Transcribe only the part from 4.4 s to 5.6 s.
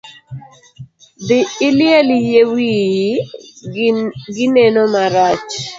neno marach.